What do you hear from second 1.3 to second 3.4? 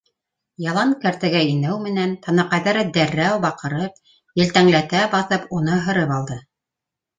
инеү менән, танаҡайҙары дәррәү